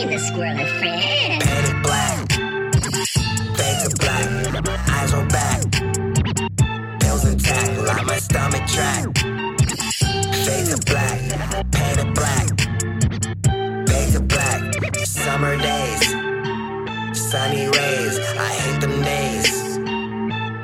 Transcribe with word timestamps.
squirrel 0.00 0.56
and 0.56 0.68
friends. 0.78 1.44
Painted 1.44 1.82
black, 1.82 2.32
fade 3.56 3.80
to 3.84 3.90
black. 3.98 4.28
Eyes 4.88 5.12
roll 5.12 5.26
back, 5.26 5.60
pills 7.00 7.24
intact, 7.26 7.78
like 7.82 8.06
my 8.06 8.16
stomach 8.16 8.66
track. 8.66 9.04
Fade 10.44 10.66
to 10.72 10.78
black, 10.86 11.20
painted 11.70 12.14
black, 12.14 12.48
fade 13.88 14.12
to 14.14 14.20
black. 14.20 14.96
Summer 15.04 15.56
days, 15.58 16.08
sunny 17.12 17.66
rays. 17.66 18.18
I 18.38 18.50
hate 18.60 18.80
them 18.80 19.02
days. 19.02 19.78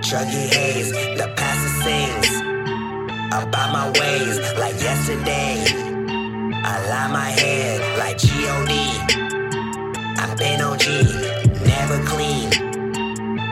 Druggy 0.06 0.46
haze, 0.54 0.92
the 0.92 1.32
pastor 1.36 1.82
sings 1.82 2.36
about 3.32 3.72
my 3.72 3.90
ways 4.00 4.38
like 4.58 4.80
yesterday. 4.80 5.86
I 6.68 6.88
lie 6.88 7.12
my 7.12 7.30
head 7.30 7.98
like 7.98 8.18
G.O.D. 8.18 9.15
I've 10.46 10.58
been 10.58 10.60
OG, 10.60 11.66
never 11.66 12.04
clean. 12.06 12.52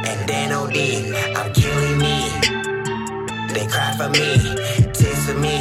And 0.06 0.28
then 0.28 0.52
OD, 0.52 0.76
I'm 1.36 1.52
killing 1.52 1.98
me. 1.98 2.30
They 3.52 3.66
cry 3.66 3.94
for 3.98 4.08
me, 4.10 4.92
tears 4.92 5.26
for 5.26 5.34
me. 5.34 5.58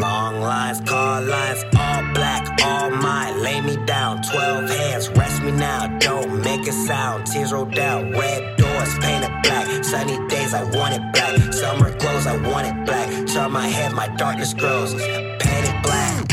Long 0.00 0.40
lines, 0.40 0.80
car 0.88 1.20
lines, 1.20 1.64
all 1.76 2.02
black, 2.14 2.58
all 2.64 2.90
mine. 2.90 3.42
Lay 3.42 3.60
me 3.60 3.76
down, 3.84 4.22
12 4.22 4.70
hands, 4.70 5.08
rest 5.10 5.42
me 5.42 5.52
now. 5.52 5.86
Don't 5.98 6.42
make 6.42 6.66
a 6.66 6.72
sound, 6.72 7.26
tears 7.26 7.52
roll 7.52 7.66
down. 7.66 8.12
Red 8.12 8.56
doors, 8.56 8.98
painted 9.00 9.30
black. 9.42 9.84
Sunny 9.84 10.16
days, 10.28 10.54
I 10.54 10.64
want 10.64 10.94
it 10.94 11.02
black. 11.12 11.52
Summer 11.52 11.92
clothes, 11.98 12.26
I 12.26 12.36
want 12.48 12.66
it 12.66 12.86
black. 12.86 13.26
Turn 13.26 13.52
my 13.52 13.68
head, 13.68 13.92
my 13.92 14.08
darkness 14.16 14.54
grows. 14.54 14.94
Painted 14.94 15.82
black, 15.82 16.32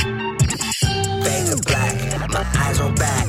fade 1.24 1.48
to 1.50 1.62
black. 1.66 2.30
My 2.32 2.46
eyes 2.56 2.80
roll 2.80 2.94
back, 2.94 3.28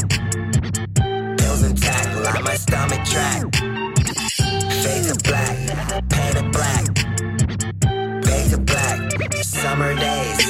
my 2.53 2.59
stomach 2.59 3.05
track. 3.07 3.43
Fade 4.83 5.05
to 5.09 5.17
black, 5.25 5.57
painted 6.11 6.53
black, 6.53 6.85
fade 8.25 8.51
to 8.51 8.59
black. 8.59 8.99
Summer 9.43 9.95
days, 9.95 10.41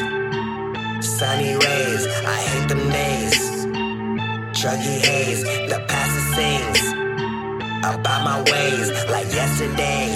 sunny 1.19 1.55
rays. 1.65 2.03
I 2.35 2.39
hate 2.51 2.69
them 2.69 2.85
days. 2.91 3.39
Druggy 4.59 4.99
haze, 5.07 5.43
the 5.71 5.79
pastor 5.87 6.25
sings 6.35 6.81
about 7.93 8.21
my 8.31 8.39
ways 8.51 8.89
like 9.15 9.29
yesterday. 9.41 10.07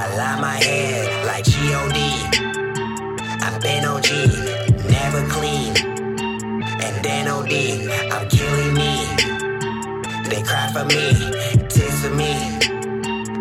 I 0.00 0.02
lie 0.18 0.40
my 0.40 0.56
head 0.66 1.26
like 1.26 1.44
G.O.D. 1.44 1.98
I've 3.46 3.60
been 3.62 3.84
OG, 3.84 4.08
never 4.90 5.22
clean. 5.34 5.72
And 6.86 7.04
then 7.04 7.28
OD, 7.28 7.52
I'm. 8.12 8.33
For 10.74 10.84
me, 10.86 11.14
tears 11.68 12.00
for 12.02 12.10
me. 12.10 12.34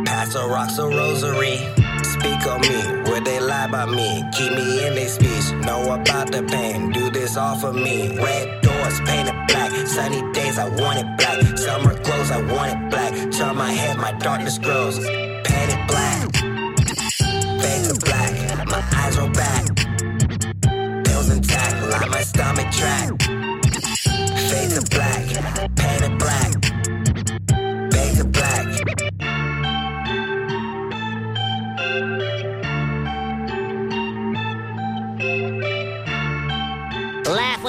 Pass 0.05 0.35
a 0.35 0.47
rocks 0.47 0.77
a 0.77 0.85
rosary. 0.85 1.57
Speak 2.03 2.45
on 2.45 2.61
me, 2.61 3.09
would 3.09 3.25
they 3.25 3.39
lie 3.39 3.65
about 3.65 3.89
me? 3.89 4.23
Keep 4.37 4.51
me 4.51 4.85
in 4.85 4.93
their 4.93 5.09
speech, 5.09 5.51
know 5.65 5.93
about 5.93 6.31
the 6.31 6.43
pain. 6.43 6.91
Do 6.91 7.09
this 7.09 7.35
all 7.35 7.57
for 7.57 7.73
me. 7.73 8.15
Red 8.19 8.61
doors 8.61 8.99
painted 8.99 9.33
black, 9.47 9.71
sunny 9.87 10.21
days 10.33 10.59
I 10.59 10.69
want 10.69 10.99
it 10.99 11.17
black. 11.17 11.57
Summer 11.57 11.95
clothes 12.03 12.29
I 12.29 12.39
want 12.53 12.71
it 12.71 12.89
black. 12.91 13.31
Turn 13.31 13.57
my 13.57 13.71
head, 13.71 13.97
my 13.97 14.11
darkness 14.11 14.59
grows. 14.59 14.99
Painted 14.99 15.87
black, 15.87 16.35
fade 16.35 17.85
to 17.89 17.95
black. 18.05 18.67
My 18.67 18.83
eyes 18.93 19.12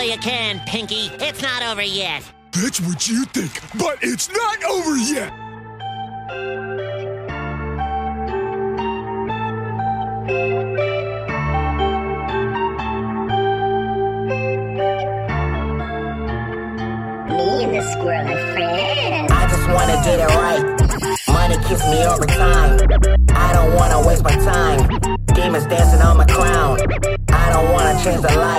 Laugh 0.04 0.16
you 0.16 0.22
can, 0.22 0.60
Pinky. 0.66 1.10
It's 1.18 1.40
not 1.40 1.62
over 1.62 1.82
yet. 1.82 2.22
That's 2.52 2.78
what 2.80 3.08
you 3.08 3.24
think, 3.26 3.58
but 3.78 3.96
it's 4.02 4.30
not 4.30 4.62
over 4.64 4.96
yet. 4.96 5.32
Me 17.28 17.64
and 17.64 17.74
the 17.74 17.92
squirrel 17.92 18.26
and 18.26 18.52
friends. 18.52 19.32
I 19.32 19.48
just 19.48 19.68
wanna 19.70 19.96
get 20.04 20.20
it 20.20 20.28
right. 20.36 20.64
Money 21.28 21.56
keeps 21.66 21.84
me 21.88 22.04
over 22.04 22.26
time. 22.26 22.78
I 23.30 23.52
don't 23.54 23.74
wanna 23.74 24.06
waste 24.06 24.22
my 24.22 24.36
time. 24.36 24.86
Demons 25.34 25.66
dancing 25.66 26.02
on 26.02 26.18
my 26.18 26.26
crown. 26.26 26.78
I 27.30 27.50
don't 27.52 27.72
wanna 27.72 27.98
change 28.04 28.20
the 28.20 28.34
light. 28.36 28.53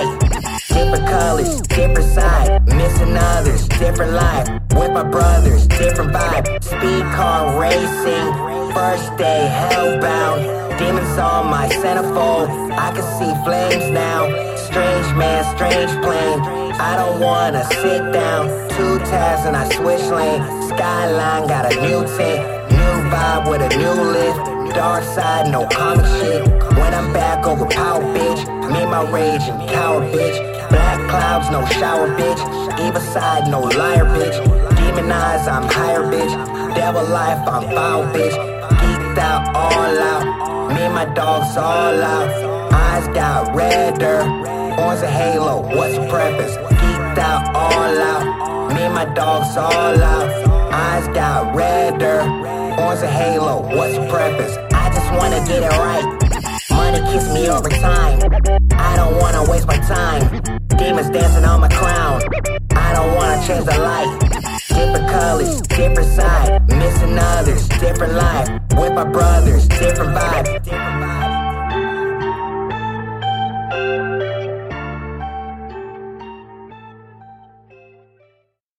Different 1.26 1.48
colors, 1.48 1.60
different 1.66 2.14
side. 2.14 2.66
Missing 2.66 3.16
others, 3.16 3.68
different 3.68 4.12
life. 4.12 4.48
With 4.76 4.92
my 4.92 5.02
brothers, 5.02 5.66
different 5.66 6.12
vibe. 6.12 6.62
Speed 6.62 7.02
car 7.16 7.60
racing. 7.60 8.28
First 8.72 9.16
day 9.18 9.48
hellbound. 9.50 10.78
Demons 10.78 11.18
on 11.18 11.50
my 11.50 11.68
centerfold. 11.68 12.46
I 12.70 12.92
can 12.94 13.02
see 13.18 13.32
flames 13.44 13.90
now. 13.90 14.28
Strange 14.54 15.08
man, 15.16 15.42
strange 15.56 15.90
plane. 16.04 16.40
I 16.78 16.94
don't 16.94 17.18
wanna 17.18 17.64
sit 17.82 18.12
down. 18.12 18.46
Two 18.70 18.98
tabs 19.10 19.46
and 19.46 19.56
I 19.56 19.68
switch 19.70 20.06
lane. 20.06 20.42
Skyline 20.68 21.48
got 21.48 21.72
a 21.72 21.74
new 21.80 22.06
tint. 22.16 22.70
New 22.70 22.94
vibe 23.10 23.50
with 23.50 23.62
a 23.62 23.76
new 23.76 23.96
lift. 24.14 24.74
Dark 24.76 25.02
side, 25.02 25.50
no 25.50 25.66
comic 25.66 26.06
shit. 26.06 26.46
When 26.78 26.94
I'm 26.94 27.12
back 27.12 27.44
over 27.46 27.66
power, 27.66 28.02
bitch. 28.14 28.42
Me, 28.70 28.86
my 28.86 29.02
rage 29.10 29.42
and 29.42 29.68
coward, 29.68 30.12
bitch. 30.14 30.52
Black 30.68 30.95
clouds, 31.08 31.50
no 31.50 31.64
shower, 31.78 32.08
bitch. 32.16 32.40
Evil 32.86 33.00
side, 33.00 33.50
no 33.50 33.60
liar, 33.60 34.04
bitch. 34.04 34.36
Demon 34.76 35.10
eyes, 35.10 35.46
I'm 35.48 35.64
higher, 35.64 36.02
bitch. 36.02 36.34
Devil 36.74 37.04
life, 37.08 37.40
I'm 37.48 37.62
foul, 37.74 38.04
bitch. 38.14 38.36
Geeked 38.80 39.18
out, 39.18 39.54
all 39.54 39.98
out. 40.12 40.72
Me 40.74 40.82
and 40.82 40.94
my 40.94 41.06
dogs 41.14 41.56
all 41.56 42.02
out. 42.02 42.72
Eyes 42.72 43.06
got 43.08 43.54
redder. 43.54 44.20
Orange 44.80 45.02
a 45.02 45.06
halo, 45.06 45.62
what's 45.74 45.94
the 45.96 46.06
preface? 46.08 46.56
Geeked 46.56 47.18
out, 47.18 47.54
all 47.54 47.98
out. 48.12 48.72
Me 48.74 48.82
and 48.82 48.94
my 48.94 49.06
dogs 49.14 49.56
all 49.56 50.02
out. 50.02 50.28
Eyes 50.72 51.06
got 51.14 51.54
redder. 51.54 52.20
Orange 52.78 53.02
a 53.02 53.06
halo, 53.06 53.62
what's 53.74 53.96
the 53.96 54.06
preface? 54.10 54.56
I 54.72 54.90
just 54.92 55.10
wanna 55.12 55.40
get 55.46 55.62
it 55.62 55.78
right. 55.78 56.25
Money 56.76 57.00
keeps 57.10 57.28
me 57.32 57.48
over 57.48 57.68
time. 57.68 58.18
I 58.72 58.96
don't 58.96 59.16
wanna 59.16 59.50
waste 59.50 59.66
my 59.66 59.78
time. 59.78 60.22
Demons 60.78 61.10
dancing 61.10 61.44
on 61.44 61.60
my 61.60 61.68
crown. 61.68 62.22
I 62.70 62.92
don't 62.92 63.14
wanna 63.14 63.38
change 63.46 63.64
the 63.64 63.78
light. 63.78 64.10
Different 64.68 65.08
colors, 65.08 65.60
different 65.62 66.10
side. 66.18 66.68
Missing 66.68 67.18
others, 67.18 67.68
different 67.80 68.14
life. 68.14 68.48
With 68.78 68.92
my 68.92 69.04
brother. 69.04 69.36